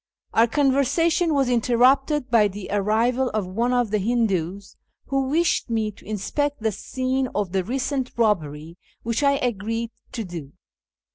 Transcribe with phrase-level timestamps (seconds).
[0.33, 4.75] Our con versation was interrupted by the arrival of one of the Hindoos,
[5.09, 10.23] who wished me to inspect the scene of the recent robbery, which I agreed to
[10.23, 10.53] do.